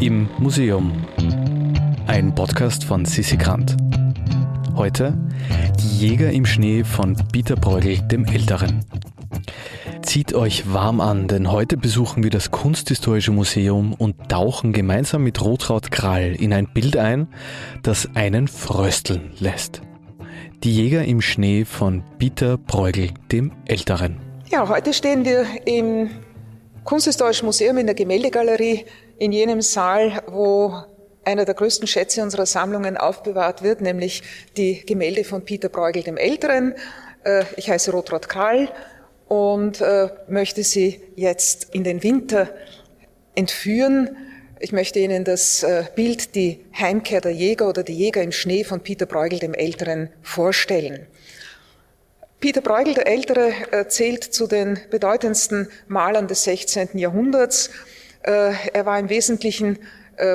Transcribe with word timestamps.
Im 0.00 0.28
Museum. 0.38 0.92
Ein 2.06 2.32
Podcast 2.32 2.84
von 2.84 3.04
Sissi 3.04 3.36
Grant. 3.36 3.76
Heute 4.76 5.18
Die 5.80 6.06
Jäger 6.06 6.30
im 6.30 6.46
Schnee 6.46 6.84
von 6.84 7.16
Peter 7.32 7.56
Bruegel 7.56 7.98
dem 8.02 8.24
Älteren. 8.24 8.84
Zieht 10.02 10.34
euch 10.34 10.72
warm 10.72 11.00
an, 11.00 11.26
denn 11.26 11.50
heute 11.50 11.76
besuchen 11.76 12.22
wir 12.22 12.30
das 12.30 12.52
Kunsthistorische 12.52 13.32
Museum 13.32 13.92
und 13.92 14.28
tauchen 14.28 14.72
gemeinsam 14.72 15.24
mit 15.24 15.44
Rotraud 15.44 15.90
Krall 15.90 16.36
in 16.38 16.52
ein 16.52 16.68
Bild 16.72 16.96
ein, 16.96 17.26
das 17.82 18.08
einen 18.14 18.46
frösteln 18.46 19.32
lässt. 19.40 19.82
Die 20.62 20.76
Jäger 20.76 21.04
im 21.04 21.20
Schnee 21.20 21.64
von 21.64 22.04
Peter 22.18 22.56
Bruegel 22.56 23.10
dem 23.32 23.50
Älteren. 23.66 24.20
Ja, 24.48 24.68
heute 24.68 24.92
stehen 24.92 25.24
wir 25.24 25.44
im 25.66 26.08
Kunsthistorischen 26.84 27.46
Museum 27.46 27.78
in 27.78 27.86
der 27.86 27.96
Gemäldegalerie 27.96 28.84
in 29.18 29.32
jenem 29.32 29.60
Saal, 29.60 30.22
wo 30.26 30.74
einer 31.24 31.44
der 31.44 31.54
größten 31.54 31.86
Schätze 31.86 32.22
unserer 32.22 32.46
Sammlungen 32.46 32.96
aufbewahrt 32.96 33.62
wird, 33.62 33.80
nämlich 33.80 34.22
die 34.56 34.84
Gemälde 34.86 35.24
von 35.24 35.44
Peter 35.44 35.68
Bruegel 35.68 36.02
dem 36.02 36.16
Älteren. 36.16 36.74
Äh, 37.24 37.44
ich 37.56 37.68
heiße 37.68 37.90
Rotrud 37.90 38.28
Krall 38.28 38.70
und 39.26 39.80
äh, 39.80 40.08
möchte 40.28 40.62
Sie 40.62 41.02
jetzt 41.16 41.74
in 41.74 41.84
den 41.84 42.02
Winter 42.02 42.48
entführen. 43.34 44.16
Ich 44.60 44.72
möchte 44.72 45.00
Ihnen 45.00 45.24
das 45.24 45.62
äh, 45.62 45.84
Bild 45.94 46.34
Die 46.34 46.64
Heimkehr 46.78 47.20
der 47.20 47.32
Jäger 47.32 47.68
oder 47.68 47.82
Die 47.82 47.94
Jäger 47.94 48.22
im 48.22 48.32
Schnee 48.32 48.64
von 48.64 48.80
Peter 48.80 49.04
Bruegel 49.04 49.38
dem 49.38 49.52
Älteren 49.52 50.08
vorstellen. 50.22 51.06
Peter 52.40 52.60
Bruegel 52.60 52.94
der 52.94 53.08
Ältere 53.08 53.52
zählt 53.88 54.22
zu 54.22 54.46
den 54.46 54.78
bedeutendsten 54.90 55.68
Malern 55.88 56.28
des 56.28 56.44
16. 56.44 56.90
Jahrhunderts. 56.96 57.70
Er 58.22 58.84
war 58.84 58.98
im 58.98 59.08
Wesentlichen 59.08 59.78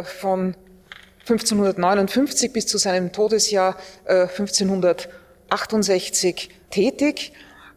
von 0.03 0.55
1559 1.21 2.53
bis 2.53 2.67
zu 2.67 2.77
seinem 2.77 3.11
Todesjahr 3.11 3.75
1568 4.05 6.49
tätig 6.69 7.33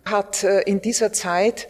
hat 0.07 0.45
äh, 0.45 0.63
in 0.63 0.81
dieser 0.81 1.13
Zeit 1.13 1.69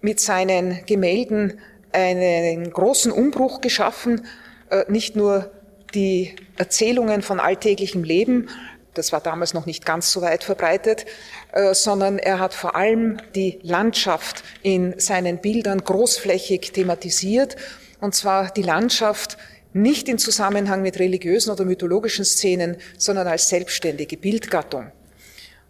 mit 0.00 0.20
seinen 0.20 0.84
Gemälden 0.86 1.58
einen 1.92 2.70
großen 2.70 3.10
Umbruch 3.10 3.60
geschaffen, 3.60 4.26
äh, 4.70 4.84
nicht 4.88 5.16
nur 5.16 5.50
die 5.94 6.36
Erzählungen 6.56 7.22
von 7.22 7.40
alltäglichem 7.40 8.04
Leben, 8.04 8.48
das 8.94 9.12
war 9.12 9.20
damals 9.20 9.54
noch 9.54 9.66
nicht 9.66 9.84
ganz 9.84 10.12
so 10.12 10.20
weit 10.22 10.44
verbreitet, 10.44 11.06
äh, 11.52 11.74
sondern 11.74 12.18
er 12.18 12.38
hat 12.38 12.54
vor 12.54 12.76
allem 12.76 13.18
die 13.34 13.58
Landschaft 13.62 14.42
in 14.62 14.98
seinen 14.98 15.38
Bildern 15.38 15.82
großflächig 15.82 16.72
thematisiert, 16.72 17.56
und 18.00 18.14
zwar 18.14 18.50
die 18.50 18.62
Landschaft 18.62 19.38
nicht 19.72 20.08
in 20.08 20.18
Zusammenhang 20.18 20.82
mit 20.82 20.98
religiösen 20.98 21.50
oder 21.50 21.64
mythologischen 21.64 22.24
Szenen, 22.24 22.76
sondern 22.98 23.26
als 23.26 23.48
selbstständige 23.48 24.16
Bildgattung. 24.16 24.92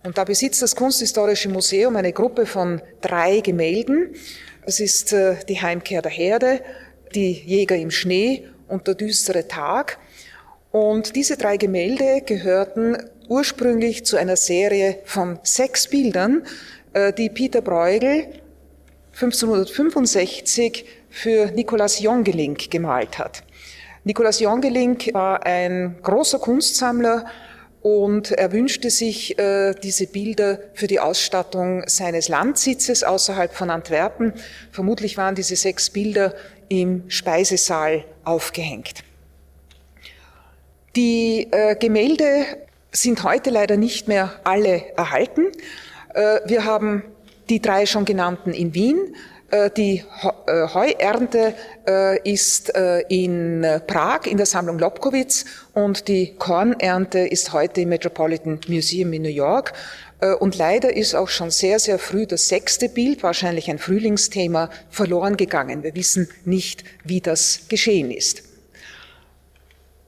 Und 0.03 0.19
da 0.19 0.25
besitzt 0.25 0.63
das 0.63 0.75
Kunsthistorische 0.75 1.49
Museum 1.49 1.95
eine 1.95 2.13
Gruppe 2.13 2.47
von 2.47 2.83
drei 3.01 3.41
Gemälden. 3.41 4.17
Es 4.67 4.81
ist 4.81 5.13
äh, 5.13 5.37
die 5.49 5.61
Heimkehr 5.61 6.03
der 6.03 6.11
Herde, 6.11 6.61
die 7.15 7.33
Jäger 7.33 7.77
im 7.77 7.91
Schnee 7.91 8.49
und 8.67 8.89
der 8.89 8.95
düstere 8.95 9.47
Tag. 9.47 9.99
Und 10.73 11.15
diese 11.15 11.37
drei 11.37 11.57
Gemälde 11.59 12.23
gehörten 12.25 12.97
ursprünglich 13.29 14.05
zu 14.05 14.17
einer 14.17 14.37
Serie 14.37 14.99
von 15.05 15.39
sechs 15.43 15.87
Bildern, 15.87 16.45
äh, 16.93 17.13
die 17.13 17.29
Peter 17.29 17.61
Bruegel 17.61 18.27
1565 19.13 20.87
für 21.11 21.47
Nikolaus 21.53 22.01
Jongeling 22.01 22.57
gemalt 22.71 23.19
hat. 23.19 23.45
Nikolaus 24.05 24.41
Jongeling 24.41 24.99
war 25.13 25.45
ein 25.45 25.97
großer 26.03 26.39
Kunstsammler, 26.39 27.27
und 27.83 28.31
er 28.31 28.53
wünschte 28.53 28.91
sich 28.91 29.37
äh, 29.41 29.75
diese 29.75 30.07
Bilder 30.07 30.61
für 30.73 30.87
die 30.87 31.01
Ausstattung 31.01 31.83
seines 31.89 32.29
Landsitzes 32.29 33.03
außerhalb 33.03 33.53
von 33.53 33.71
Antwerpen. 33.71 34.35
Vermutlich 34.71 35.17
waren 35.17 35.35
diese 35.35 35.57
sechs 35.57 35.91
Bilder 35.91 36.33
im 36.69 37.03
Speisesaal 37.09 38.05
aufgehängt. 38.23 39.03
Die 40.97 41.49
äh, 41.51 41.75
Gemälde 41.77 42.45
sind 42.91 43.23
heute 43.25 43.51
leider 43.51 43.77
nicht 43.77 44.09
mehr 44.09 44.33
alle 44.45 44.97
erhalten. 44.97 45.47
Äh, 46.15 46.41
wir 46.47 46.65
haben 46.65 47.03
die 47.49 47.61
drei 47.61 47.87
schon 47.87 48.05
genannten 48.05 48.53
in 48.53 48.75
Wien, 48.75 49.15
äh, 49.53 49.71
die 49.71 50.03
äh, 50.47 50.69
Heuernte 50.69 51.55
äh, 51.87 52.31
ist 52.31 52.73
in 53.09 53.67
Prag 53.87 54.27
in 54.27 54.39
der 54.39 54.47
Sammlung 54.47 54.79
Lobkowitz 54.79 55.45
und 55.75 56.09
die 56.09 56.35
Kornernte 56.37 57.21
ist 57.21 57.53
heute 57.53 57.83
im 57.83 57.91
Metropolitan 57.91 58.61
Museum 58.67 59.13
in 59.13 59.23
New 59.23 59.29
York. 59.29 59.73
Und 60.39 60.57
leider 60.57 60.95
ist 60.95 61.17
auch 61.17 61.29
schon 61.29 61.51
sehr, 61.51 61.81
sehr 61.81 61.99
früh 61.99 62.27
das 62.27 62.49
sechste 62.49 62.89
Bild, 62.89 63.25
wahrscheinlich 63.25 63.69
ein 63.69 63.81
Frühlingsthema, 63.81 64.71
verloren 64.89 65.37
gegangen. 65.37 65.83
Wir 65.83 65.97
wissen 65.97 66.29
nicht, 66.45 66.85
wie 67.03 67.21
das 67.21 67.63
geschehen 67.69 68.13
ist. 68.13 68.52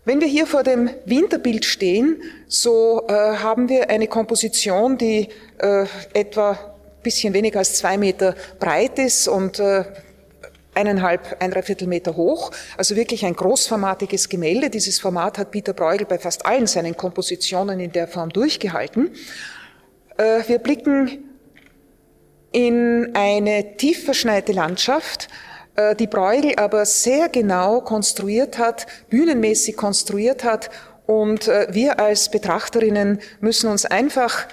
Wenn 0.06 0.20
wir 0.20 0.28
hier 0.28 0.46
vor 0.46 0.62
dem 0.62 0.90
Winterbild 1.06 1.64
stehen, 1.64 2.20
so 2.46 3.06
äh, 3.08 3.12
haben 3.12 3.70
wir 3.70 3.88
eine 3.88 4.06
Komposition, 4.06 4.98
die 4.98 5.28
äh, 5.58 5.86
etwa 6.12 6.74
bisschen 7.02 7.32
weniger 7.32 7.60
als 7.60 7.76
zwei 7.76 7.96
Meter 7.96 8.34
breit 8.58 8.98
ist 8.98 9.28
und 9.28 9.60
äh, 9.60 9.84
eineinhalb, 10.74 11.36
ein 11.40 11.50
Dreiviertel 11.50 11.86
Meter 11.86 12.16
hoch. 12.16 12.50
Also 12.76 12.96
wirklich 12.96 13.24
ein 13.24 13.34
großformatiges 13.34 14.28
Gemälde. 14.28 14.70
Dieses 14.70 15.00
Format 15.00 15.38
hat 15.38 15.50
Peter 15.52 15.72
Bruegel 15.72 16.06
bei 16.06 16.18
fast 16.18 16.44
allen 16.44 16.66
seinen 16.66 16.96
Kompositionen 16.96 17.80
in 17.80 17.92
der 17.92 18.08
Form 18.08 18.30
durchgehalten. 18.30 19.10
Äh, 20.18 20.42
wir 20.48 20.58
blicken 20.58 21.30
in 22.52 23.10
eine 23.14 23.76
tief 23.76 24.04
verschneite 24.04 24.52
Landschaft, 24.52 25.28
äh, 25.76 25.94
die 25.96 26.06
Bruegel 26.06 26.54
aber 26.56 26.84
sehr 26.84 27.28
genau 27.28 27.80
konstruiert 27.80 28.58
hat, 28.58 28.86
bühnenmäßig 29.10 29.76
konstruiert 29.76 30.44
hat 30.44 30.70
und 31.06 31.48
wir 31.68 32.00
als 32.00 32.30
Betrachterinnen 32.30 33.20
müssen 33.40 33.70
uns 33.70 33.84
einfach 33.84 34.46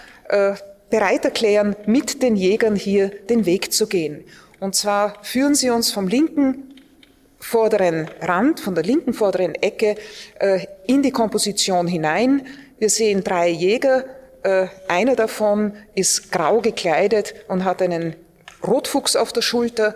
bereit 0.89 1.23
erklären, 1.23 1.77
mit 1.85 2.21
den 2.21 2.35
Jägern 2.35 2.75
hier 2.75 3.09
den 3.29 3.45
Weg 3.45 3.71
zu 3.71 3.87
gehen. 3.87 4.25
Und 4.59 4.75
zwar 4.75 5.15
führen 5.23 5.55
sie 5.55 5.71
uns 5.71 5.91
vom 5.91 6.07
linken 6.07 6.71
vorderen 7.39 8.07
Rand, 8.21 8.59
von 8.59 8.75
der 8.75 8.83
linken 8.83 9.13
vorderen 9.13 9.55
Ecke 9.55 9.95
äh, 10.39 10.65
in 10.85 11.01
die 11.01 11.11
Komposition 11.11 11.87
hinein. 11.87 12.45
Wir 12.77 12.89
sehen 12.89 13.23
drei 13.23 13.49
Jäger. 13.49 14.05
Äh, 14.43 14.67
einer 14.87 15.15
davon 15.15 15.73
ist 15.95 16.31
grau 16.31 16.61
gekleidet 16.61 17.33
und 17.47 17.65
hat 17.65 17.81
einen 17.81 18.15
Rotfuchs 18.65 19.15
auf 19.15 19.33
der 19.33 19.41
Schulter. 19.41 19.95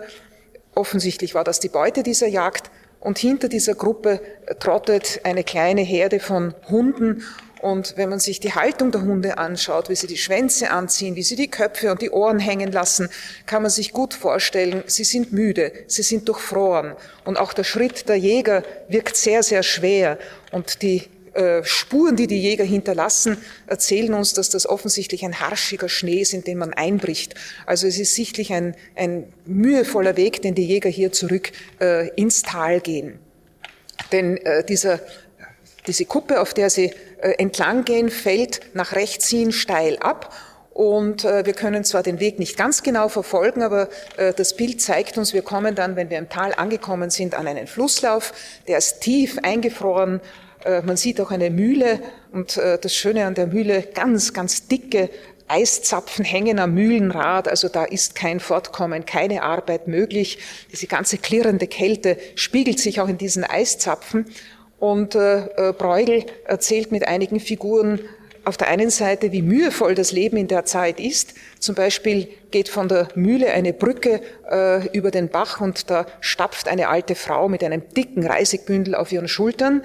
Offensichtlich 0.76 1.34
war 1.34 1.42
das 1.42 1.58
die 1.58 1.68
Beute 1.68 2.04
dieser 2.04 2.28
Jagd. 2.28 2.70
Und 3.00 3.18
hinter 3.18 3.48
dieser 3.48 3.74
Gruppe 3.74 4.20
trottet 4.60 5.20
eine 5.24 5.42
kleine 5.42 5.82
Herde 5.82 6.20
von 6.20 6.54
Hunden 6.68 7.24
und 7.62 7.96
wenn 7.96 8.10
man 8.10 8.20
sich 8.20 8.38
die 8.38 8.54
Haltung 8.54 8.92
der 8.92 9.02
Hunde 9.02 9.38
anschaut, 9.38 9.88
wie 9.88 9.96
sie 9.96 10.06
die 10.06 10.18
Schwänze 10.18 10.70
anziehen, 10.70 11.16
wie 11.16 11.22
sie 11.22 11.36
die 11.36 11.50
Köpfe 11.50 11.90
und 11.90 12.02
die 12.02 12.10
Ohren 12.10 12.38
hängen 12.38 12.70
lassen, 12.70 13.08
kann 13.46 13.62
man 13.62 13.70
sich 13.70 13.92
gut 13.92 14.14
vorstellen, 14.14 14.84
sie 14.86 15.04
sind 15.04 15.32
müde, 15.32 15.72
sie 15.86 16.02
sind 16.02 16.28
durchfroren. 16.28 16.94
Und 17.24 17.38
auch 17.38 17.52
der 17.52 17.64
Schritt 17.64 18.08
der 18.08 18.16
Jäger 18.16 18.62
wirkt 18.88 19.16
sehr, 19.16 19.42
sehr 19.42 19.62
schwer. 19.62 20.18
Und 20.52 20.82
die 20.82 20.98
äh, 20.98 21.08
Spuren, 21.62 22.16
die 22.16 22.26
die 22.26 22.40
Jäger 22.40 22.64
hinterlassen, 22.64 23.36
erzählen 23.66 24.14
uns, 24.14 24.32
dass 24.32 24.48
das 24.50 24.66
offensichtlich 24.66 25.24
ein 25.24 25.40
harschiger 25.40 25.88
Schnee 25.88 26.20
ist, 26.20 26.32
in 26.32 26.44
den 26.44 26.58
man 26.58 26.72
einbricht. 26.72 27.34
Also 27.66 27.86
es 27.86 27.98
ist 27.98 28.14
sichtlich 28.14 28.52
ein, 28.52 28.74
ein 28.94 29.32
mühevoller 29.44 30.16
Weg, 30.16 30.42
den 30.42 30.54
die 30.54 30.66
Jäger 30.66 30.90
hier 30.90 31.12
zurück 31.12 31.52
äh, 31.80 32.08
ins 32.10 32.42
Tal 32.42 32.80
gehen. 32.80 33.18
Denn 34.12 34.36
äh, 34.38 34.64
dieser 34.64 35.00
diese 35.86 36.04
Kuppe, 36.04 36.40
auf 36.40 36.52
der 36.52 36.70
Sie 36.70 36.92
äh, 37.20 37.32
entlang 37.38 37.84
gehen, 37.84 38.10
fällt 38.10 38.60
nach 38.74 38.94
rechts 38.94 39.28
hin 39.28 39.52
steil 39.52 39.98
ab. 39.98 40.34
Und 40.72 41.24
äh, 41.24 41.46
wir 41.46 41.54
können 41.54 41.84
zwar 41.84 42.02
den 42.02 42.20
Weg 42.20 42.38
nicht 42.38 42.56
ganz 42.58 42.82
genau 42.82 43.08
verfolgen, 43.08 43.62
aber 43.62 43.88
äh, 44.16 44.34
das 44.34 44.56
Bild 44.56 44.82
zeigt 44.82 45.16
uns, 45.16 45.32
wir 45.32 45.42
kommen 45.42 45.74
dann, 45.74 45.96
wenn 45.96 46.10
wir 46.10 46.18
im 46.18 46.28
Tal 46.28 46.52
angekommen 46.54 47.08
sind, 47.08 47.34
an 47.34 47.46
einen 47.46 47.66
Flusslauf, 47.66 48.34
der 48.68 48.78
ist 48.78 49.00
tief 49.00 49.38
eingefroren. 49.42 50.20
Äh, 50.66 50.82
man 50.82 50.96
sieht 50.96 51.20
auch 51.20 51.30
eine 51.30 51.50
Mühle 51.50 52.00
und 52.32 52.56
äh, 52.56 52.78
das 52.78 52.94
Schöne 52.94 53.24
an 53.24 53.34
der 53.34 53.46
Mühle, 53.46 53.82
ganz, 53.94 54.32
ganz 54.32 54.66
dicke 54.66 55.10
Eiszapfen 55.48 56.24
hängen 56.24 56.58
am 56.58 56.74
Mühlenrad, 56.74 57.46
also 57.46 57.68
da 57.68 57.84
ist 57.84 58.16
kein 58.16 58.40
Fortkommen, 58.40 59.06
keine 59.06 59.44
Arbeit 59.44 59.86
möglich. 59.86 60.38
Diese 60.72 60.88
ganze 60.88 61.18
klirrende 61.18 61.68
Kälte 61.68 62.18
spiegelt 62.34 62.80
sich 62.80 63.00
auch 63.00 63.08
in 63.08 63.16
diesen 63.16 63.44
Eiszapfen. 63.44 64.26
Und 64.80 65.14
äh, 65.14 65.68
äh, 65.68 65.72
Bruegel 65.72 66.26
erzählt 66.44 66.90
mit 66.90 67.06
einigen 67.06 67.38
Figuren 67.38 68.00
auf 68.44 68.56
der 68.56 68.68
einen 68.68 68.90
Seite, 68.90 69.30
wie 69.30 69.40
mühevoll 69.40 69.94
das 69.94 70.10
Leben 70.10 70.36
in 70.36 70.48
der 70.48 70.64
Zeit 70.64 70.98
ist. 71.00 71.34
Zum 71.60 71.76
Beispiel 71.76 72.28
geht 72.50 72.68
von 72.68 72.88
der 72.88 73.08
Mühle 73.16 73.50
eine 73.50 73.72
Brücke 73.72 74.20
über 74.92 75.10
den 75.10 75.30
Bach 75.30 75.60
und 75.60 75.90
da 75.90 76.06
stapft 76.20 76.68
eine 76.68 76.88
alte 76.88 77.16
Frau 77.16 77.48
mit 77.48 77.64
einem 77.64 77.82
dicken 77.96 78.24
Reisigbündel 78.24 78.94
auf 78.94 79.10
ihren 79.10 79.26
Schultern. 79.26 79.82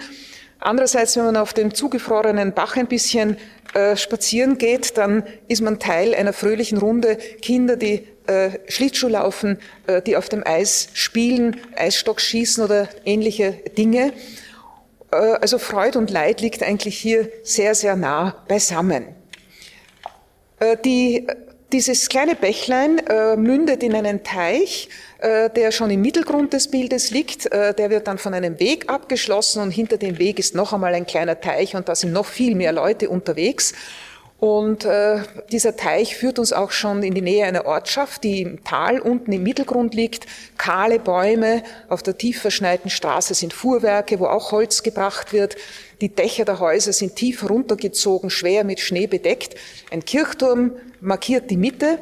Andererseits, 0.62 1.18
wenn 1.18 1.25
man 1.25 1.38
auf 1.38 1.54
dem 1.54 1.74
zugefrorenen 1.74 2.54
Bach 2.54 2.78
ein 2.78 2.88
bisschen 2.88 3.38
äh, 3.74 3.98
spazieren 3.98 4.60
geht, 4.60 4.96
dann 4.96 5.24
ist 5.48 5.62
man 5.62 5.80
Teil 5.80 6.13
einer 6.13 6.34
fröhlichen 6.34 6.78
Runde. 6.78 7.16
Kinder, 7.16 7.75
die 7.75 8.08
äh, 8.28 8.52
Schlittschuh 8.68 9.08
laufen, 9.08 9.58
äh, 9.88 10.04
die 10.04 10.16
auf 10.16 10.30
dem 10.30 10.46
Eis 10.46 10.90
spielen, 10.94 11.60
Eisstock 11.75 12.22
schießen 12.22 12.63
oder 12.63 12.88
ähnliche 13.06 13.54
Dinge. 13.75 14.13
Äh, 15.12 15.16
also 15.16 15.58
Freud 15.58 15.98
und 15.98 16.12
Leid 16.12 16.42
liegt 16.42 16.62
eigentlich 16.62 16.98
hier 16.98 17.30
sehr, 17.44 17.74
sehr 17.74 17.96
nah 17.96 18.36
beisammen. 18.48 19.07
Äh, 20.60 20.78
die, 20.86 21.25
dieses 21.71 22.09
kleine 22.09 22.35
Bächlein 22.35 23.00
äh, 23.07 23.35
mündet 23.35 23.83
in 23.83 23.95
einen 23.95 24.23
Teich, 24.23 24.89
der 25.23 25.71
schon 25.71 25.91
im 25.91 26.01
Mittelgrund 26.01 26.51
des 26.51 26.71
Bildes 26.71 27.12
liegt. 27.12 27.53
Der 27.53 27.91
wird 27.91 28.07
dann 28.07 28.18
von 28.18 28.33
einem 28.33 28.59
Weg 28.59 28.89
abgeschlossen 28.89 29.62
und 29.62 29.69
hinter 29.69 29.97
dem 29.97 30.18
Weg 30.18 30.39
ist 30.39 30.56
noch 30.56 30.73
einmal 30.73 30.95
ein 30.95 31.06
kleiner 31.06 31.39
Teich 31.39 31.75
und 31.75 31.88
da 31.88 31.94
sind 31.94 32.12
noch 32.12 32.25
viel 32.25 32.56
mehr 32.56 32.71
Leute 32.71 33.07
unterwegs. 33.07 33.73
Und 34.41 34.85
äh, 34.85 35.19
dieser 35.51 35.75
Teich 35.75 36.15
führt 36.15 36.39
uns 36.39 36.51
auch 36.51 36.71
schon 36.71 37.03
in 37.03 37.13
die 37.13 37.21
Nähe 37.21 37.45
einer 37.45 37.68
Ortschaft, 37.68 38.23
die 38.23 38.41
im 38.41 38.63
Tal 38.63 39.00
unten 39.00 39.31
im 39.31 39.44
Mittelgrund 39.44 39.94
liegt. 39.94 40.25
Kahle 40.57 40.97
Bäume, 40.97 41.62
auf 41.89 42.01
der 42.01 42.18
tief 42.18 42.41
verschneiten 42.41 42.89
Straße 42.89 43.35
sind 43.35 43.53
Fuhrwerke, 43.53 44.19
wo 44.19 44.25
auch 44.25 44.51
Holz 44.51 44.81
gebracht 44.81 45.31
wird. 45.31 45.57
Die 46.01 46.09
Dächer 46.09 46.44
der 46.44 46.59
Häuser 46.59 46.91
sind 46.91 47.15
tief 47.15 47.47
runtergezogen, 47.47 48.31
schwer 48.31 48.63
mit 48.63 48.79
Schnee 48.79 49.06
bedeckt. 49.06 49.53
Ein 49.91 50.03
Kirchturm 50.06 50.71
markiert 51.01 51.50
die 51.51 51.57
Mitte 51.57 52.00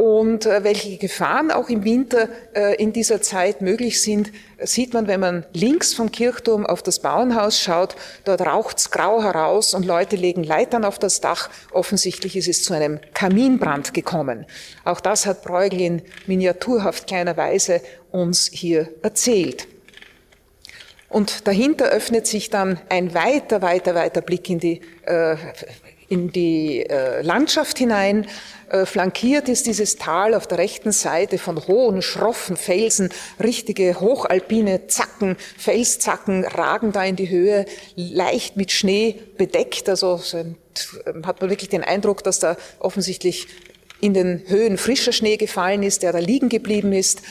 und 0.00 0.46
äh, 0.46 0.64
welche 0.64 0.96
Gefahren 0.96 1.50
auch 1.50 1.68
im 1.68 1.84
Winter 1.84 2.30
äh, 2.54 2.74
in 2.76 2.94
dieser 2.94 3.20
Zeit 3.20 3.60
möglich 3.60 4.00
sind, 4.00 4.32
sieht 4.58 4.94
man, 4.94 5.06
wenn 5.08 5.20
man 5.20 5.44
links 5.52 5.92
vom 5.92 6.10
Kirchturm 6.10 6.64
auf 6.64 6.82
das 6.82 7.00
Bauernhaus 7.00 7.60
schaut. 7.60 7.96
Dort 8.24 8.40
raucht's 8.40 8.90
grau 8.90 9.22
heraus 9.22 9.74
und 9.74 9.84
Leute 9.84 10.16
legen 10.16 10.42
Leitern 10.42 10.86
auf 10.86 10.98
das 10.98 11.20
Dach. 11.20 11.50
Offensichtlich 11.70 12.34
ist 12.34 12.48
es 12.48 12.64
zu 12.64 12.72
einem 12.72 12.98
Kaminbrand 13.12 13.92
gekommen. 13.92 14.46
Auch 14.86 15.00
das 15.00 15.26
hat 15.26 15.42
Bruegel 15.42 15.82
in 15.82 16.02
miniaturhaft 16.26 17.06
kleiner 17.06 17.36
Weise 17.36 17.82
uns 18.10 18.48
hier 18.50 18.88
erzählt. 19.02 19.68
Und 21.10 21.46
dahinter 21.46 21.90
öffnet 21.90 22.26
sich 22.26 22.48
dann 22.48 22.80
ein 22.88 23.12
weiter, 23.12 23.60
weiter, 23.60 23.94
weiter 23.94 24.22
Blick 24.22 24.48
in 24.48 24.60
die, 24.60 24.80
äh, 25.04 25.36
in 26.10 26.32
die 26.32 26.80
äh, 26.82 27.22
Landschaft 27.22 27.78
hinein. 27.78 28.26
Äh, 28.68 28.84
flankiert 28.84 29.48
ist 29.48 29.66
dieses 29.66 29.96
Tal 29.96 30.34
auf 30.34 30.48
der 30.48 30.58
rechten 30.58 30.90
Seite 30.90 31.38
von 31.38 31.66
hohen, 31.68 32.02
schroffen 32.02 32.56
Felsen, 32.56 33.10
richtige 33.42 34.00
hochalpine 34.00 34.88
Zacken, 34.88 35.36
Felszacken 35.56 36.44
ragen 36.44 36.90
da 36.90 37.04
in 37.04 37.14
die 37.14 37.30
Höhe, 37.30 37.64
leicht 37.94 38.56
mit 38.56 38.72
Schnee 38.72 39.20
bedeckt. 39.38 39.88
Also 39.88 40.16
so 40.16 40.36
ein, 40.36 40.56
hat 41.24 41.40
man 41.40 41.48
wirklich 41.48 41.70
den 41.70 41.84
Eindruck, 41.84 42.24
dass 42.24 42.40
da 42.40 42.56
offensichtlich 42.80 43.46
in 44.00 44.12
den 44.12 44.42
Höhen 44.48 44.78
frischer 44.78 45.12
Schnee 45.12 45.36
gefallen 45.36 45.84
ist, 45.84 46.02
der 46.02 46.12
da 46.12 46.18
liegen 46.18 46.48
geblieben 46.48 46.92
ist. 46.92 47.22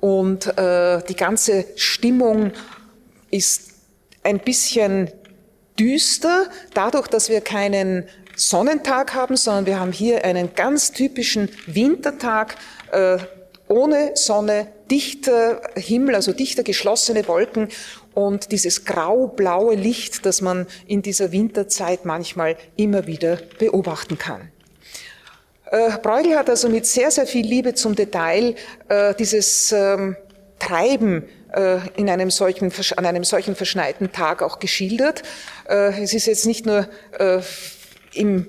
Und 0.00 0.56
äh, 0.56 1.02
die 1.06 1.16
ganze 1.16 1.66
Stimmung 1.76 2.52
ist 3.30 3.72
ein 4.22 4.38
bisschen 4.38 5.10
düster, 5.78 6.48
dadurch, 6.74 7.08
dass 7.08 7.28
wir 7.28 7.40
keinen 7.40 8.08
Sonnentag 8.48 9.14
haben, 9.14 9.36
sondern 9.36 9.66
wir 9.66 9.80
haben 9.80 9.92
hier 9.92 10.24
einen 10.24 10.54
ganz 10.54 10.92
typischen 10.92 11.48
Wintertag 11.66 12.56
äh, 12.90 13.18
ohne 13.68 14.12
Sonne, 14.14 14.66
dichter 14.90 15.62
Himmel, 15.76 16.14
also 16.14 16.32
dichter 16.32 16.62
geschlossene 16.62 17.26
Wolken 17.28 17.68
und 18.14 18.52
dieses 18.52 18.84
grau-blaue 18.84 19.74
Licht, 19.74 20.26
das 20.26 20.40
man 20.40 20.66
in 20.86 21.02
dieser 21.02 21.32
Winterzeit 21.32 22.04
manchmal 22.04 22.56
immer 22.76 23.06
wieder 23.06 23.38
beobachten 23.58 24.18
kann. 24.18 24.50
Äh, 25.70 25.96
Bruegel 26.02 26.36
hat 26.36 26.50
also 26.50 26.68
mit 26.68 26.84
sehr, 26.84 27.10
sehr 27.10 27.26
viel 27.26 27.46
Liebe 27.46 27.74
zum 27.74 27.94
Detail 27.94 28.56
äh, 28.88 29.14
dieses 29.14 29.72
ähm, 29.72 30.16
Treiben 30.58 31.24
äh, 31.54 31.78
in 31.96 32.10
einem 32.10 32.30
solchen, 32.30 32.70
an 32.96 33.06
einem 33.06 33.24
solchen 33.24 33.54
verschneiten 33.54 34.12
Tag 34.12 34.42
auch 34.42 34.58
geschildert. 34.58 35.22
Äh, 35.68 36.02
es 36.02 36.12
ist 36.12 36.26
jetzt 36.26 36.44
nicht 36.44 36.66
nur 36.66 36.88
äh, 37.18 37.40
im 38.14 38.48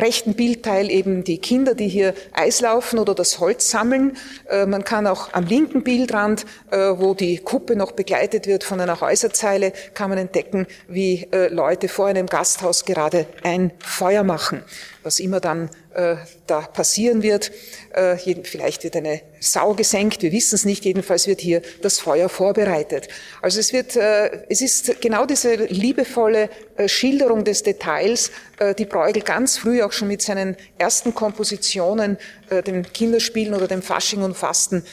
rechten 0.00 0.34
Bildteil 0.34 0.90
eben 0.90 1.24
die 1.24 1.38
Kinder, 1.38 1.74
die 1.74 1.88
hier 1.88 2.14
Eis 2.32 2.60
laufen 2.60 2.98
oder 2.98 3.14
das 3.14 3.38
Holz 3.38 3.70
sammeln. 3.70 4.16
Äh, 4.48 4.66
man 4.66 4.84
kann 4.84 5.06
auch 5.06 5.32
am 5.32 5.44
linken 5.44 5.82
Bildrand, 5.84 6.46
äh, 6.70 6.76
wo 6.76 7.14
die 7.14 7.38
Kuppe 7.38 7.76
noch 7.76 7.92
begleitet 7.92 8.46
wird 8.46 8.64
von 8.64 8.80
einer 8.80 9.00
Häuserzeile, 9.00 9.72
kann 9.94 10.10
man 10.10 10.18
entdecken, 10.18 10.66
wie 10.88 11.28
äh, 11.32 11.48
Leute 11.48 11.88
vor 11.88 12.06
einem 12.06 12.26
Gasthaus 12.26 12.84
gerade 12.84 13.26
ein 13.42 13.72
Feuer 13.78 14.22
machen 14.22 14.62
was 15.02 15.20
immer 15.20 15.40
dann 15.40 15.70
äh, 15.94 16.16
da 16.46 16.60
passieren 16.60 17.22
wird. 17.22 17.50
Äh, 17.92 18.16
vielleicht 18.44 18.84
wird 18.84 18.96
eine 18.96 19.22
Sau 19.40 19.74
gesenkt, 19.74 20.22
wir 20.22 20.32
wissen 20.32 20.54
es 20.54 20.64
nicht. 20.64 20.84
Jedenfalls 20.84 21.26
wird 21.26 21.40
hier 21.40 21.62
das 21.82 21.98
Feuer 21.98 22.28
vorbereitet. 22.28 23.08
Also 23.42 23.58
es 23.58 23.72
wird, 23.72 23.96
äh, 23.96 24.44
es 24.48 24.60
ist 24.60 25.00
genau 25.00 25.26
diese 25.26 25.54
liebevolle 25.54 26.50
äh, 26.76 26.88
Schilderung 26.88 27.44
des 27.44 27.62
Details, 27.62 28.30
äh, 28.58 28.74
die 28.74 28.84
Bruegel 28.84 29.22
ganz 29.22 29.58
früh 29.58 29.82
auch 29.82 29.92
schon 29.92 30.08
mit 30.08 30.22
seinen 30.22 30.56
ersten 30.78 31.14
Kompositionen, 31.14 32.18
äh, 32.50 32.62
dem 32.62 32.82
Kinderspielen 32.84 33.54
oder 33.54 33.66
dem 33.66 33.82
Fasching 33.82 34.22
und 34.22 34.36
Fasten 34.36 34.84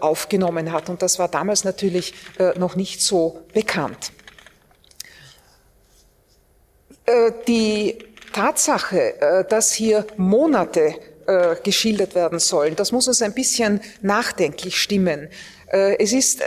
aufgenommen 0.00 0.72
hat. 0.72 0.88
Und 0.88 1.02
das 1.02 1.18
war 1.18 1.28
damals 1.28 1.64
natürlich 1.64 2.14
noch 2.56 2.76
nicht 2.76 3.00
so 3.00 3.42
bekannt. 3.52 4.12
Die 7.48 7.98
Tatsache, 8.34 9.20
äh, 9.20 9.44
dass 9.48 9.72
hier 9.72 10.06
Monate 10.16 10.94
äh, 11.26 11.56
geschildert 11.62 12.14
werden 12.14 12.38
sollen, 12.38 12.76
das 12.76 12.92
muss 12.92 13.08
uns 13.08 13.22
ein 13.22 13.32
bisschen 13.32 13.80
nachdenklich 14.02 14.76
stimmen. 14.76 15.28
Äh, 15.72 15.96
es 15.98 16.12
ist 16.12 16.42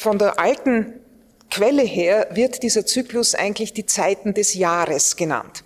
von 0.00 0.18
der 0.18 0.38
alten 0.38 0.94
Quelle 1.50 1.82
her 1.82 2.28
wird 2.32 2.62
dieser 2.62 2.84
Zyklus 2.86 3.34
eigentlich 3.34 3.72
die 3.72 3.86
Zeiten 3.86 4.34
des 4.34 4.54
Jahres 4.54 5.14
genannt. 5.14 5.62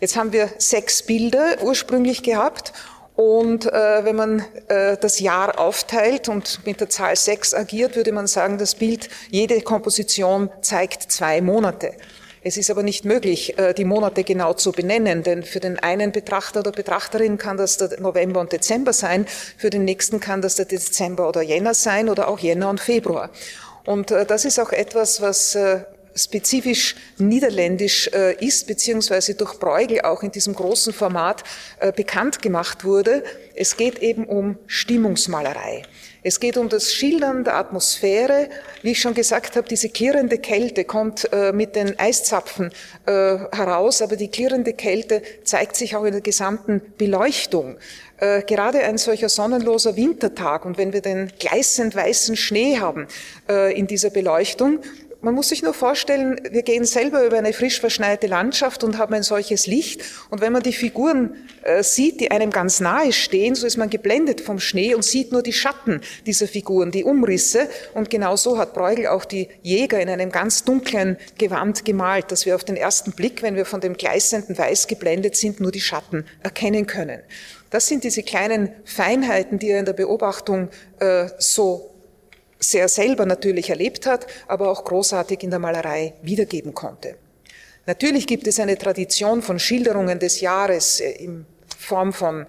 Jetzt 0.00 0.16
haben 0.16 0.32
wir 0.32 0.50
sechs 0.58 1.02
Bilder 1.02 1.62
ursprünglich 1.62 2.22
gehabt 2.22 2.72
und 3.14 3.66
äh, 3.66 4.04
wenn 4.04 4.16
man 4.16 4.44
äh, 4.68 4.96
das 4.96 5.18
Jahr 5.18 5.58
aufteilt 5.58 6.28
und 6.28 6.64
mit 6.66 6.80
der 6.80 6.88
Zahl 6.88 7.16
sechs 7.16 7.52
agiert, 7.52 7.96
würde 7.96 8.12
man 8.12 8.26
sagen, 8.26 8.58
das 8.58 8.74
Bild, 8.74 9.08
jede 9.30 9.60
Komposition 9.60 10.50
zeigt 10.60 11.10
zwei 11.10 11.40
Monate. 11.40 11.94
Es 12.42 12.56
ist 12.56 12.70
aber 12.70 12.82
nicht 12.82 13.04
möglich, 13.04 13.58
äh, 13.58 13.74
die 13.74 13.84
Monate 13.84 14.24
genau 14.24 14.54
zu 14.54 14.72
benennen, 14.72 15.22
denn 15.22 15.42
für 15.42 15.60
den 15.60 15.78
einen 15.78 16.12
Betrachter 16.12 16.60
oder 16.60 16.72
Betrachterin 16.72 17.36
kann 17.38 17.56
das 17.56 17.78
der 17.78 18.00
November 18.00 18.40
und 18.40 18.52
Dezember 18.52 18.92
sein, 18.92 19.26
für 19.56 19.70
den 19.70 19.84
nächsten 19.84 20.20
kann 20.20 20.40
das 20.40 20.54
der 20.54 20.66
Dezember 20.66 21.28
oder 21.28 21.42
Jänner 21.42 21.74
sein 21.74 22.08
oder 22.08 22.28
auch 22.28 22.38
Jänner 22.38 22.70
und 22.70 22.80
Februar. 22.80 23.30
Und 23.84 24.10
äh, 24.10 24.24
das 24.24 24.44
ist 24.44 24.60
auch 24.60 24.72
etwas, 24.72 25.20
was 25.20 25.54
äh, 25.54 25.80
spezifisch 26.14 26.96
niederländisch 27.18 28.08
ist, 28.08 28.66
beziehungsweise 28.66 29.36
durch 29.36 29.60
Bruegel 29.60 30.00
auch 30.00 30.24
in 30.24 30.32
diesem 30.32 30.52
großen 30.52 30.92
Format 30.92 31.44
bekannt 31.94 32.42
gemacht 32.42 32.84
wurde. 32.84 33.22
Es 33.54 33.76
geht 33.76 34.00
eben 34.00 34.24
um 34.24 34.58
Stimmungsmalerei. 34.66 35.84
Es 36.22 36.40
geht 36.40 36.56
um 36.56 36.68
das 36.68 36.92
Schildern 36.92 37.44
der 37.44 37.56
Atmosphäre. 37.56 38.48
Wie 38.82 38.92
ich 38.92 39.00
schon 39.00 39.14
gesagt 39.14 39.56
habe, 39.56 39.68
diese 39.68 39.88
klirrende 39.88 40.38
Kälte 40.38 40.84
kommt 40.84 41.32
äh, 41.32 41.52
mit 41.52 41.76
den 41.76 41.98
Eiszapfen 41.98 42.72
äh, 43.06 43.10
heraus, 43.10 44.02
aber 44.02 44.16
die 44.16 44.28
klirrende 44.28 44.72
Kälte 44.72 45.22
zeigt 45.44 45.76
sich 45.76 45.94
auch 45.94 46.04
in 46.04 46.12
der 46.12 46.20
gesamten 46.20 46.82
Beleuchtung. 46.98 47.76
Äh, 48.18 48.42
gerade 48.42 48.80
ein 48.80 48.98
solcher 48.98 49.28
sonnenloser 49.28 49.96
Wintertag 49.96 50.64
und 50.64 50.76
wenn 50.76 50.92
wir 50.92 51.02
den 51.02 51.30
gleißend 51.38 51.94
weißen 51.94 52.36
Schnee 52.36 52.78
haben 52.78 53.06
äh, 53.48 53.78
in 53.78 53.86
dieser 53.86 54.10
Beleuchtung, 54.10 54.80
man 55.28 55.34
muss 55.34 55.50
sich 55.50 55.62
nur 55.62 55.74
vorstellen, 55.74 56.40
wir 56.50 56.62
gehen 56.62 56.86
selber 56.86 57.22
über 57.22 57.36
eine 57.36 57.52
frisch 57.52 57.80
verschneite 57.80 58.26
Landschaft 58.26 58.82
und 58.82 58.96
haben 58.96 59.12
ein 59.12 59.22
solches 59.22 59.66
Licht. 59.66 60.02
Und 60.30 60.40
wenn 60.40 60.54
man 60.54 60.62
die 60.62 60.72
Figuren 60.72 61.36
äh, 61.64 61.82
sieht, 61.82 62.22
die 62.22 62.30
einem 62.30 62.48
ganz 62.48 62.80
nahe 62.80 63.12
stehen, 63.12 63.54
so 63.54 63.66
ist 63.66 63.76
man 63.76 63.90
geblendet 63.90 64.40
vom 64.40 64.58
Schnee 64.58 64.94
und 64.94 65.04
sieht 65.04 65.30
nur 65.30 65.42
die 65.42 65.52
Schatten 65.52 66.00
dieser 66.24 66.48
Figuren, 66.48 66.92
die 66.92 67.04
Umrisse. 67.04 67.68
Und 67.92 68.08
genau 68.08 68.36
so 68.36 68.56
hat 68.56 68.72
Bruegel 68.72 69.08
auch 69.08 69.26
die 69.26 69.48
Jäger 69.60 70.00
in 70.00 70.08
einem 70.08 70.32
ganz 70.32 70.64
dunklen 70.64 71.18
Gewand 71.36 71.84
gemalt, 71.84 72.32
dass 72.32 72.46
wir 72.46 72.54
auf 72.54 72.64
den 72.64 72.76
ersten 72.76 73.12
Blick, 73.12 73.42
wenn 73.42 73.54
wir 73.54 73.66
von 73.66 73.82
dem 73.82 73.98
gleißenden 73.98 74.56
Weiß 74.56 74.86
geblendet 74.86 75.36
sind, 75.36 75.60
nur 75.60 75.72
die 75.72 75.82
Schatten 75.82 76.24
erkennen 76.42 76.86
können. 76.86 77.20
Das 77.68 77.86
sind 77.86 78.02
diese 78.02 78.22
kleinen 78.22 78.70
Feinheiten, 78.86 79.58
die 79.58 79.68
er 79.68 79.80
in 79.80 79.84
der 79.84 79.92
Beobachtung 79.92 80.70
äh, 81.00 81.26
so 81.36 81.90
sehr 82.58 82.88
selber 82.88 83.26
natürlich 83.26 83.70
erlebt 83.70 84.06
hat, 84.06 84.26
aber 84.46 84.70
auch 84.70 84.84
großartig 84.84 85.42
in 85.42 85.50
der 85.50 85.58
Malerei 85.58 86.14
wiedergeben 86.22 86.74
konnte. 86.74 87.16
Natürlich 87.86 88.26
gibt 88.26 88.46
es 88.46 88.60
eine 88.60 88.76
Tradition 88.76 89.42
von 89.42 89.58
Schilderungen 89.58 90.18
des 90.18 90.40
Jahres 90.40 91.00
in 91.00 91.46
Form 91.78 92.12
von 92.12 92.46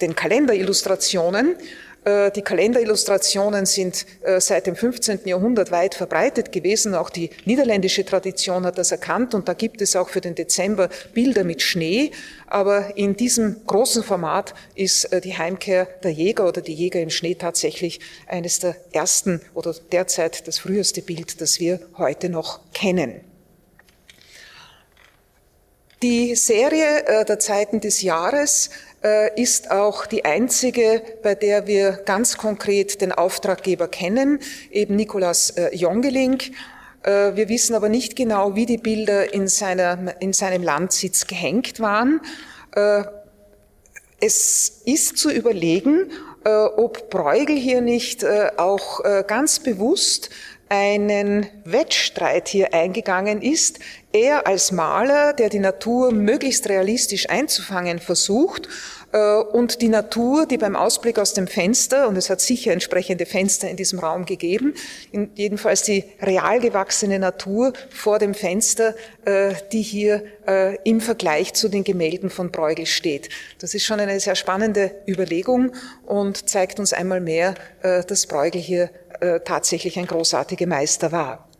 den 0.00 0.14
Kalenderillustrationen, 0.14 1.56
äh, 1.56 1.58
die 2.04 2.40
Kalenderillustrationen 2.42 3.66
sind 3.66 4.06
äh, 4.22 4.40
seit 4.40 4.66
dem 4.66 4.74
15. 4.74 5.20
Jahrhundert 5.26 5.70
weit 5.70 5.94
verbreitet 5.94 6.50
gewesen. 6.50 6.94
Auch 6.94 7.10
die 7.10 7.28
niederländische 7.44 8.06
Tradition 8.06 8.64
hat 8.64 8.78
das 8.78 8.90
erkannt 8.90 9.34
und 9.34 9.48
da 9.48 9.52
gibt 9.52 9.82
es 9.82 9.94
auch 9.96 10.08
für 10.08 10.22
den 10.22 10.34
Dezember 10.34 10.88
Bilder 11.12 11.44
mit 11.44 11.60
Schnee. 11.60 12.12
Aber 12.46 12.96
in 12.96 13.16
diesem 13.16 13.66
großen 13.66 14.02
Format 14.02 14.54
ist 14.74 15.12
äh, 15.12 15.20
die 15.20 15.36
Heimkehr 15.36 15.86
der 16.02 16.12
Jäger 16.12 16.48
oder 16.48 16.62
die 16.62 16.74
Jäger 16.74 17.00
im 17.02 17.10
Schnee 17.10 17.34
tatsächlich 17.34 18.00
eines 18.26 18.60
der 18.60 18.76
ersten 18.92 19.42
oder 19.52 19.74
derzeit 19.92 20.48
das 20.48 20.58
früheste 20.58 21.02
Bild, 21.02 21.40
das 21.42 21.60
wir 21.60 21.80
heute 21.98 22.30
noch 22.30 22.60
kennen. 22.72 23.20
Die 26.02 26.34
Serie 26.34 27.24
der 27.28 27.38
Zeiten 27.38 27.80
des 27.80 28.00
Jahres 28.00 28.68
äh, 28.68 28.89
ist 29.36 29.70
auch 29.70 30.04
die 30.04 30.26
einzige, 30.26 31.02
bei 31.22 31.34
der 31.34 31.66
wir 31.66 31.92
ganz 32.04 32.36
konkret 32.36 33.00
den 33.00 33.12
Auftraggeber 33.12 33.88
kennen, 33.88 34.40
eben 34.70 34.94
Nikolaus 34.94 35.50
äh, 35.50 35.74
Jongeling. 35.74 36.38
Äh, 37.02 37.34
wir 37.34 37.48
wissen 37.48 37.74
aber 37.74 37.88
nicht 37.88 38.14
genau, 38.14 38.54
wie 38.56 38.66
die 38.66 38.76
Bilder 38.76 39.32
in, 39.32 39.48
seiner, 39.48 40.20
in 40.20 40.34
seinem 40.34 40.62
Landsitz 40.62 41.26
gehängt 41.26 41.80
waren. 41.80 42.20
Es 44.20 44.82
ist 44.84 45.18
zu 45.18 45.28
überlegen, 45.28 46.12
ob 46.44 47.10
Bruegel 47.10 47.56
hier 47.56 47.80
nicht 47.80 48.24
auch 48.24 49.00
ganz 49.26 49.58
bewusst 49.58 50.30
einen 50.70 51.46
Wettstreit 51.64 52.48
hier 52.48 52.72
eingegangen 52.72 53.42
ist. 53.42 53.80
Er 54.12 54.46
als 54.46 54.72
Maler, 54.72 55.32
der 55.32 55.48
die 55.48 55.58
Natur 55.58 56.12
möglichst 56.12 56.68
realistisch 56.68 57.28
einzufangen 57.28 57.98
versucht, 57.98 58.68
äh, 59.12 59.34
und 59.34 59.82
die 59.82 59.88
Natur, 59.88 60.46
die 60.46 60.58
beim 60.58 60.76
Ausblick 60.76 61.18
aus 61.18 61.34
dem 61.34 61.48
Fenster, 61.48 62.08
und 62.08 62.16
es 62.16 62.30
hat 62.30 62.40
sicher 62.40 62.72
entsprechende 62.72 63.26
Fenster 63.26 63.68
in 63.68 63.76
diesem 63.76 63.98
Raum 63.98 64.24
gegeben, 64.24 64.74
jedenfalls 65.34 65.82
die 65.82 66.04
real 66.22 66.60
gewachsene 66.60 67.18
Natur 67.18 67.72
vor 67.90 68.20
dem 68.20 68.34
Fenster, 68.34 68.94
äh, 69.24 69.54
die 69.72 69.82
hier 69.82 70.22
äh, 70.46 70.76
im 70.84 71.00
Vergleich 71.00 71.52
zu 71.54 71.68
den 71.68 71.82
Gemälden 71.82 72.30
von 72.30 72.52
Bruegel 72.52 72.86
steht. 72.86 73.28
Das 73.58 73.74
ist 73.74 73.84
schon 73.84 73.98
eine 73.98 74.20
sehr 74.20 74.36
spannende 74.36 74.92
Überlegung 75.08 75.72
und 76.06 76.48
zeigt 76.48 76.78
uns 76.78 76.92
einmal 76.92 77.20
mehr, 77.20 77.54
dass 77.82 78.26
Bruegel 78.26 78.60
hier 78.60 78.90
äh, 79.20 79.40
tatsächlich 79.40 79.98
ein 79.98 80.06
großartiger 80.06 80.66
Meister 80.66 81.12
war. 81.12 81.50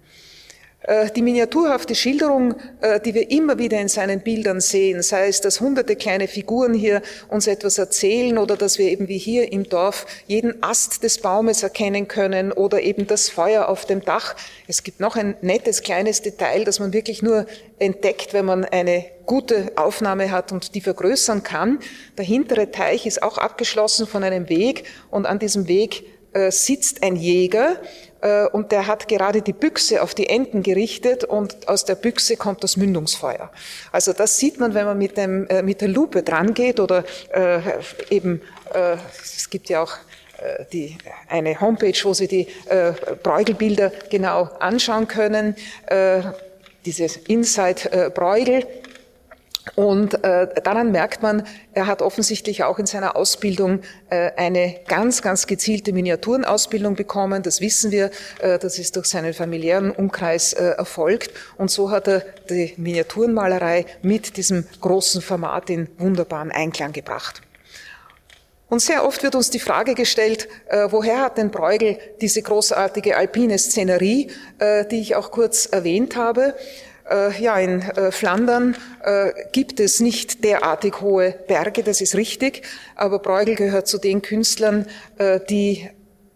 Äh, 0.82 1.10
die 1.10 1.20
miniaturhafte 1.20 1.94
Schilderung, 1.94 2.54
äh, 2.80 3.00
die 3.00 3.12
wir 3.12 3.30
immer 3.30 3.58
wieder 3.58 3.78
in 3.78 3.88
seinen 3.88 4.20
Bildern 4.20 4.60
sehen, 4.60 5.02
sei 5.02 5.28
es, 5.28 5.42
dass 5.42 5.60
hunderte 5.60 5.94
kleine 5.94 6.26
Figuren 6.26 6.72
hier 6.72 7.02
uns 7.28 7.46
etwas 7.46 7.76
erzählen 7.76 8.38
oder 8.38 8.56
dass 8.56 8.78
wir 8.78 8.90
eben 8.90 9.06
wie 9.06 9.18
hier 9.18 9.52
im 9.52 9.68
Dorf 9.68 10.06
jeden 10.26 10.62
Ast 10.62 11.02
des 11.02 11.18
Baumes 11.18 11.62
erkennen 11.62 12.08
können 12.08 12.50
oder 12.50 12.80
eben 12.80 13.06
das 13.06 13.28
Feuer 13.28 13.68
auf 13.68 13.84
dem 13.84 14.02
Dach. 14.02 14.34
Es 14.68 14.82
gibt 14.82 15.00
noch 15.00 15.16
ein 15.16 15.36
nettes 15.42 15.82
kleines 15.82 16.22
Detail, 16.22 16.64
das 16.64 16.80
man 16.80 16.94
wirklich 16.94 17.20
nur 17.20 17.44
entdeckt, 17.78 18.32
wenn 18.32 18.46
man 18.46 18.64
eine 18.64 19.04
gute 19.26 19.72
Aufnahme 19.76 20.30
hat 20.30 20.50
und 20.50 20.74
die 20.74 20.80
vergrößern 20.80 21.42
kann. 21.42 21.78
Der 22.16 22.24
hintere 22.24 22.70
Teich 22.70 23.04
ist 23.04 23.22
auch 23.22 23.36
abgeschlossen 23.36 24.06
von 24.06 24.24
einem 24.24 24.48
Weg 24.48 24.84
und 25.10 25.26
an 25.26 25.38
diesem 25.38 25.68
Weg 25.68 26.04
äh, 26.32 26.52
sitzt 26.52 27.02
ein 27.02 27.16
Jäger 27.16 27.80
äh, 28.20 28.46
und 28.46 28.70
der 28.70 28.86
hat 28.86 29.08
gerade 29.08 29.42
die 29.42 29.52
Büchse 29.52 30.00
auf 30.00 30.14
die 30.14 30.28
Enden 30.28 30.62
gerichtet 30.62 31.24
und 31.24 31.66
aus 31.68 31.84
der 31.84 31.96
Büchse 31.96 32.36
kommt 32.36 32.62
das 32.62 32.76
Mündungsfeuer. 32.76 33.50
Also 33.90 34.12
das 34.12 34.38
sieht 34.38 34.60
man, 34.60 34.74
wenn 34.74 34.86
man 34.86 34.96
mit, 34.96 35.16
dem, 35.16 35.48
äh, 35.48 35.62
mit 35.62 35.80
der 35.80 35.88
Lupe 35.88 36.22
dran 36.22 36.54
geht 36.54 36.78
oder 36.78 37.04
eben, 38.10 38.42
es 38.72 39.50
gibt 39.50 39.68
ja 39.68 39.82
auch 39.82 39.92
die, 40.72 40.96
eine 41.28 41.60
Homepage, 41.60 41.98
wo 42.04 42.14
Sie 42.14 42.28
die 42.28 42.46
Bräugelbilder 43.24 43.90
genau 44.10 44.44
anschauen 44.60 45.08
können. 45.08 45.56
Dieses 46.86 47.16
Inside 47.16 48.12
Bräugel 48.14 48.64
und 49.74 50.24
äh, 50.24 50.48
daran 50.62 50.90
merkt 50.90 51.22
man, 51.22 51.46
er 51.72 51.86
hat 51.86 52.02
offensichtlich 52.02 52.64
auch 52.64 52.78
in 52.78 52.86
seiner 52.86 53.14
Ausbildung 53.14 53.80
äh, 54.08 54.30
eine 54.36 54.80
ganz, 54.88 55.20
ganz 55.22 55.46
gezielte 55.46 55.92
Miniaturenausbildung 55.92 56.94
bekommen. 56.94 57.42
Das 57.42 57.60
wissen 57.60 57.90
wir. 57.90 58.10
Äh, 58.40 58.58
das 58.58 58.78
ist 58.78 58.96
durch 58.96 59.06
seinen 59.06 59.34
familiären 59.34 59.90
Umkreis 59.90 60.54
äh, 60.54 60.70
erfolgt. 60.70 61.30
Und 61.58 61.70
so 61.70 61.90
hat 61.90 62.08
er 62.08 62.24
die 62.48 62.74
Miniaturenmalerei 62.78 63.84
mit 64.02 64.36
diesem 64.36 64.66
großen 64.80 65.20
Format 65.20 65.68
in 65.68 65.88
wunderbaren 65.98 66.50
Einklang 66.50 66.92
gebracht. 66.92 67.42
Und 68.70 68.80
sehr 68.80 69.04
oft 69.04 69.22
wird 69.24 69.34
uns 69.34 69.50
die 69.50 69.58
Frage 69.58 69.94
gestellt, 69.94 70.48
äh, 70.68 70.86
woher 70.90 71.22
hat 71.22 71.38
denn 71.38 71.50
Bruegel 71.50 71.98
diese 72.20 72.40
großartige 72.40 73.16
alpine 73.16 73.58
Szenerie, 73.58 74.30
äh, 74.58 74.86
die 74.86 75.00
ich 75.00 75.16
auch 75.16 75.32
kurz 75.32 75.66
erwähnt 75.66 76.16
habe. 76.16 76.54
Äh, 77.10 77.42
ja, 77.42 77.58
in 77.58 77.82
äh, 77.82 78.12
Flandern 78.12 78.76
äh, 79.02 79.32
gibt 79.52 79.80
es 79.80 80.00
nicht 80.00 80.44
derartig 80.44 81.00
hohe 81.00 81.34
Berge, 81.48 81.82
das 81.82 82.00
ist 82.00 82.14
richtig, 82.14 82.62
aber 82.94 83.18
Bruegel 83.18 83.56
gehört 83.56 83.88
zu 83.88 83.98
den 83.98 84.22
Künstlern, 84.22 84.86
die 85.48 85.88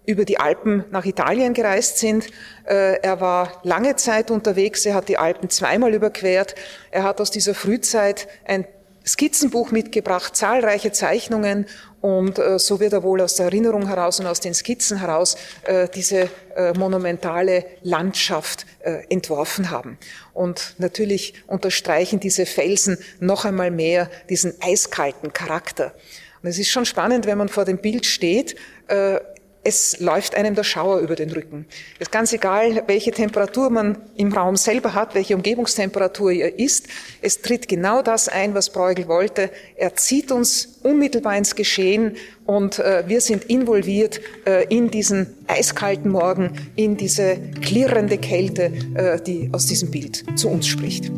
über 0.06 0.24
die 0.24 0.38
Alpen 0.38 0.84
nach 0.90 1.04
Italien 1.04 1.54
gereist 1.54 1.98
sind. 1.98 2.26
Er 2.64 3.20
war 3.20 3.60
lange 3.62 3.96
Zeit 3.96 4.30
unterwegs, 4.30 4.84
er 4.84 4.94
hat 4.94 5.08
die 5.08 5.18
Alpen 5.18 5.50
zweimal 5.50 5.94
überquert. 5.94 6.54
Er 6.90 7.04
hat 7.04 7.20
aus 7.20 7.30
dieser 7.30 7.54
Frühzeit 7.54 8.28
ein 8.44 8.66
Skizzenbuch 9.06 9.70
mitgebracht, 9.70 10.34
zahlreiche 10.34 10.92
Zeichnungen 10.92 11.66
und 12.00 12.38
äh, 12.38 12.58
so 12.58 12.80
wird 12.80 12.92
er 12.92 13.02
wohl 13.02 13.20
aus 13.20 13.36
der 13.36 13.46
Erinnerung 13.46 13.86
heraus 13.86 14.20
und 14.20 14.26
aus 14.26 14.40
den 14.40 14.54
Skizzen 14.54 14.98
heraus 14.98 15.36
äh, 15.64 15.88
diese 15.94 16.30
äh, 16.56 16.72
monumentale 16.72 17.64
Landschaft 17.82 18.66
äh, 18.80 19.04
entworfen 19.08 19.70
haben. 19.70 19.98
Und 20.32 20.74
natürlich 20.78 21.34
unterstreichen 21.46 22.20
diese 22.20 22.46
Felsen 22.46 22.98
noch 23.20 23.44
einmal 23.44 23.70
mehr 23.70 24.10
diesen 24.28 24.54
eiskalten 24.60 25.32
Charakter. 25.32 25.94
Und 26.42 26.50
es 26.50 26.58
ist 26.58 26.68
schon 26.68 26.84
spannend, 26.84 27.24
wenn 27.26 27.38
man 27.38 27.48
vor 27.48 27.64
dem 27.64 27.78
Bild 27.78 28.04
steht, 28.04 28.56
äh, 28.88 29.18
es 29.64 29.98
läuft 29.98 30.34
einem 30.34 30.54
der 30.54 30.62
Schauer 30.62 31.00
über 31.00 31.16
den 31.16 31.30
Rücken. 31.30 31.66
Es 31.94 32.08
ist 32.08 32.12
ganz 32.12 32.32
egal, 32.32 32.84
welche 32.86 33.10
Temperatur 33.10 33.70
man 33.70 33.96
im 34.16 34.32
Raum 34.32 34.56
selber 34.56 34.94
hat, 34.94 35.14
welche 35.14 35.34
Umgebungstemperatur 35.34 36.32
er 36.32 36.58
ist. 36.58 36.86
Es 37.22 37.40
tritt 37.40 37.66
genau 37.66 38.02
das 38.02 38.28
ein, 38.28 38.54
was 38.54 38.70
Bruegel 38.70 39.08
wollte. 39.08 39.50
Er 39.76 39.96
zieht 39.96 40.30
uns 40.30 40.78
unmittelbar 40.82 41.36
ins 41.36 41.56
Geschehen 41.56 42.16
und 42.46 42.78
äh, 42.78 43.04
wir 43.06 43.22
sind 43.22 43.44
involviert 43.44 44.20
äh, 44.46 44.66
in 44.68 44.90
diesen 44.90 45.34
eiskalten 45.46 46.10
Morgen, 46.10 46.52
in 46.76 46.96
diese 46.96 47.38
klirrende 47.62 48.18
Kälte, 48.18 48.70
äh, 48.94 49.20
die 49.20 49.48
aus 49.52 49.66
diesem 49.66 49.90
Bild 49.90 50.24
zu 50.38 50.48
uns 50.50 50.66
spricht. 50.66 51.10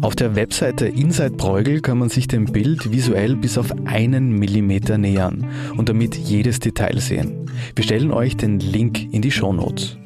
Auf 0.00 0.14
der 0.14 0.36
Webseite 0.36 0.86
Inside 0.86 1.32
Bruegel 1.32 1.80
kann 1.80 1.98
man 1.98 2.08
sich 2.08 2.28
dem 2.28 2.44
Bild 2.44 2.92
visuell 2.92 3.34
bis 3.34 3.58
auf 3.58 3.74
einen 3.86 4.38
Millimeter 4.38 4.96
nähern 4.96 5.46
und 5.76 5.88
damit 5.88 6.14
jedes 6.16 6.60
Detail 6.60 7.00
sehen. 7.00 7.50
Wir 7.74 7.82
stellen 7.82 8.12
euch 8.12 8.36
den 8.36 8.60
Link 8.60 9.12
in 9.12 9.22
die 9.22 9.32
Shownotes. 9.32 9.98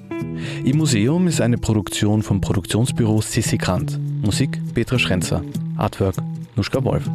Im 0.64 0.78
Museum 0.78 1.26
ist 1.26 1.42
eine 1.42 1.58
Produktion 1.58 2.22
vom 2.22 2.40
Produktionsbüro 2.40 3.20
Sissi 3.20 3.58
Grant. 3.58 4.00
Musik 4.24 4.58
Petra 4.72 4.98
Schrenzer. 4.98 5.42
Artwork 5.76 6.16
Nuschka 6.56 6.82
Wolf. 6.82 7.08